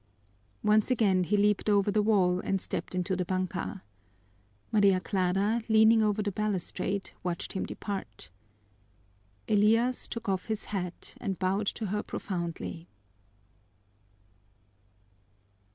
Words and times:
Once 0.63 0.89
again 0.89 1.23
he 1.25 1.37
leaped 1.37 1.69
over 1.69 1.91
the 1.91 2.01
wall 2.01 2.39
and 2.39 2.59
stepped 2.59 2.95
into 2.95 3.15
the 3.15 3.23
banka. 3.23 3.83
Maria 4.71 4.99
Clara, 4.99 5.61
leaning 5.69 6.01
over 6.01 6.23
the 6.23 6.31
balustrade, 6.31 7.11
watched 7.21 7.53
him 7.53 7.67
depart. 7.67 8.31
Elias 9.47 10.07
took 10.07 10.27
off 10.27 10.45
his 10.45 10.65
hat 10.73 11.13
and 11.21 11.37
bowed 11.37 11.67
to 11.67 11.85
her 11.85 12.01
profoundly. 12.01 12.89